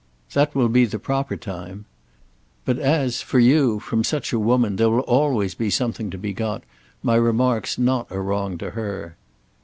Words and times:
"That 0.33 0.55
will 0.55 0.67
be 0.67 0.85
the 0.85 0.97
proper 0.97 1.37
time. 1.37 1.85
But 2.65 2.79
as, 2.79 3.21
for 3.21 3.37
you, 3.37 3.79
from 3.79 4.03
such 4.03 4.33
a 4.33 4.39
woman, 4.39 4.77
there 4.77 4.89
will 4.89 5.01
always 5.01 5.53
be 5.53 5.69
something 5.69 6.09
to 6.09 6.17
be 6.17 6.33
got, 6.33 6.63
my 7.03 7.13
remark's 7.17 7.77
not 7.77 8.07
a 8.09 8.19
wrong 8.19 8.57
to 8.57 8.71
her." 8.71 9.15